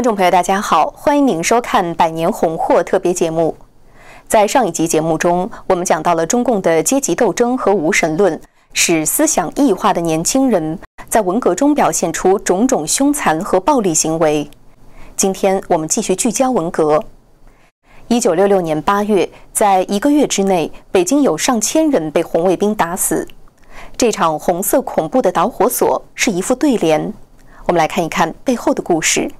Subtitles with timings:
[0.00, 3.54] 观众朋友，大家好，欢迎您收看《百年红货》特别节目。
[4.26, 8.40] 在上一集节目中，我们讲到了中共的阶级斗争和无神论，
[8.72, 10.78] 使思想异化的年轻人
[11.10, 14.48] 在文革中表现出种种凶残和暴力行为。
[15.18, 17.04] 今天我们继续聚焦文革。
[18.08, 23.28] 一九六六年八月，在一个月之内，北京有上千人被红卫兵打死。
[23.98, 27.12] 这场红色恐怖的导火索是一副对联。
[27.66, 29.30] 我们来看一看背后的故事。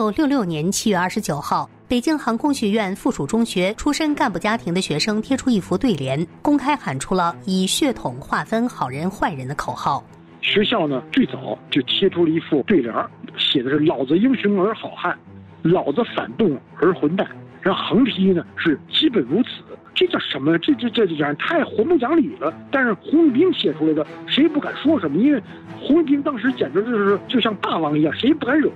[0.00, 10.02] 九六六年七月二十九号，北京航空学院附属中学出身干部家庭的学生贴出一幅对联，公开喊出了以血统划分好人坏人的口号。
[10.40, 12.94] 学校呢，最早就贴出了一副对联，
[13.36, 15.14] 写的是“老子英雄而好汉，
[15.60, 17.28] 老子反动而混蛋”。
[17.60, 19.48] 然后横批呢是“基本如此”。
[19.94, 20.58] 这叫什么？
[20.60, 22.50] 这这这这样太活不讲理了。
[22.70, 25.42] 但是红卫兵写出来的，谁也不敢说什么，因为
[25.78, 28.70] 红卫兵当时简直就是就像大王一样，谁也不敢惹。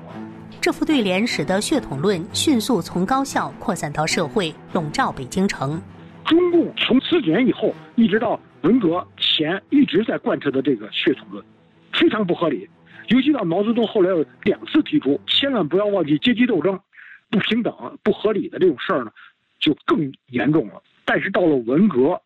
[0.65, 5.79] 这副对联使得血统论迅速从高校扩散到社会，笼罩北京城。
[6.25, 11.45] 中共从四几年以后一直到文革前，一直在贯彻的这个血统论，
[11.93, 12.67] 非常不合理。
[13.09, 16.81] 尤其到毛泽东后来有两次提出，千万不要忘记阶级斗争、
[17.29, 19.11] 不平等、不合理的这种事儿呢，
[19.59, 20.83] 就更严重了。
[21.05, 22.19] 但是到了文革，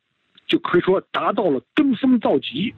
[0.47, 2.73] 就可以说达到了登峰造极。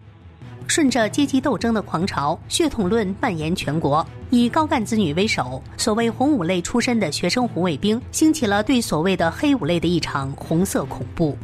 [0.70, 4.06] 顺着阶级斗争的狂潮，血统论蔓延全国。
[4.30, 11.36] 以高干子女为首，所谓红五类出身的学生红卫兵，兴起了对所谓的黑五类的一场红色恐怖。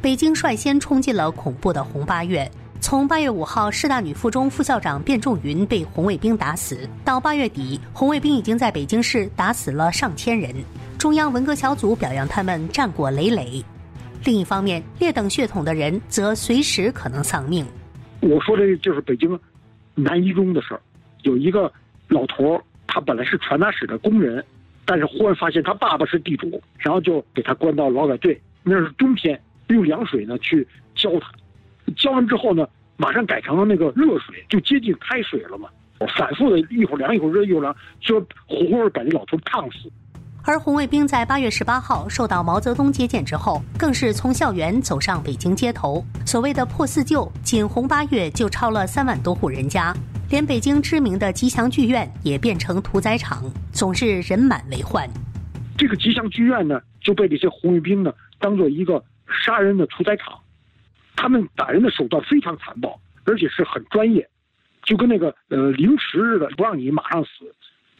[0.00, 2.50] 北京率先冲进了恐怖的红八月。
[2.80, 10.50] 从八月五号师大女附中副校长卞仲云被红卫兵打死，到八月底，红卫兵已经在北京市打死了上千人。
[10.96, 13.62] 中央文革小组表扬他们战果累累。
[14.24, 17.66] 另一方面，劣等血统的人则随时可能丧命。
[18.24, 19.38] 我说的就是北京
[19.94, 20.80] 南一中的事儿，
[21.22, 21.70] 有一个
[22.08, 24.42] 老头儿，他本来是传达室的工人，
[24.86, 28.40] 但是忽然发现他爸爸是地主，然后就给他关到劳改队。
[28.62, 31.30] 那是冬天，用凉水呢去浇他，
[31.96, 35.68] 浇完之后呢，马上改成了那个热水，就接近开水了嘛。
[36.16, 39.90] 反复的一会儿凉一会儿热一会儿凉，就活活把这老头烫死。
[40.46, 46.04] 而红卫兵在八月十八号受到毛泽东接见之后，更是从校园走上北京街头。
[46.26, 49.94] 所谓的破四旧，仅红八月就超了三万多户人家，
[50.28, 55.08] 连北京知名的吉祥剧院也变成屠宰场，总是人满为患。
[55.78, 60.38] 这个吉祥剧院呢，就被这些红卫兵呢当做一个杀人的屠宰场，
[61.16, 64.28] 他们打人的手段非常残暴，而且是很专业，
[64.82, 67.54] 就跟那个呃凌迟似的，不让你马上死，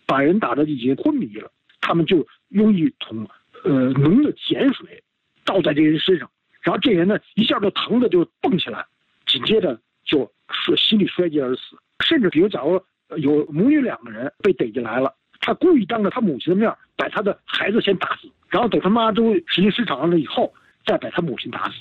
[0.05, 1.51] 把人打的已经昏迷了。
[1.87, 3.29] 他们就用一桶
[3.63, 5.03] 呃浓的碱水
[5.45, 6.31] 倒在这人身上，
[6.63, 8.87] 然后这人呢一下就疼的就蹦起来，
[9.27, 10.33] 紧接着就
[10.79, 11.77] 心力衰竭而死。
[12.03, 12.83] 甚至比如假如
[13.19, 20.51] 有母女两个人被逮进来了，他故意当着他母亲的面把他的孩子先打死，然后等他妈都实际失常了以后，
[20.87, 21.75] 再把他母亲打死。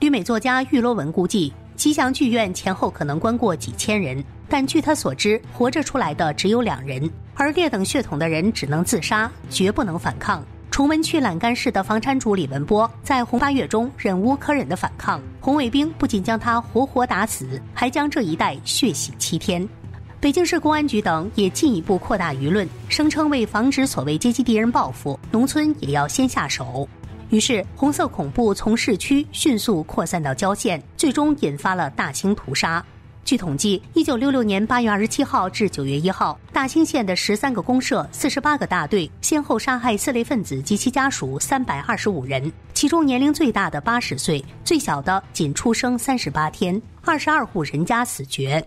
[0.00, 7.10] 旅美作家玉罗文估计，吉祥剧院前后可能关过几千人，但据他所知，活着出来的只有两人。
[7.34, 10.44] 而劣等血统的人只能自杀，绝不能反抗。
[10.70, 19.68] 崇文区栏杆市的房产主李文波在红八月中忍无可忍的反抗，红卫兵不仅将他活活打死，还将这一带血洗七天。
[20.20, 26.88] 北京市公安局等也进一步扩大舆论，声称为防止所谓阶级敌人报复，农村也要先下手。
[27.30, 32.84] 于是，红色恐怖从市区迅速扩散到郊县，最终引发了大兴屠杀。
[33.28, 48.64] 据统计，一九六六年八月二十七号至九月一号，大兴县的十三个公社、四十八个大队，先后杀害四类分子及其家属三百二十五人，其中年龄最大的八十岁，最小的仅出生三十八天，二十二户人家死绝。